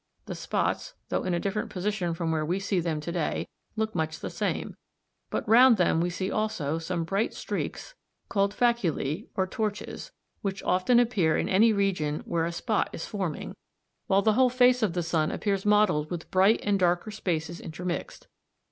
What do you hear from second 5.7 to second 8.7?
them we see also some bright streaks called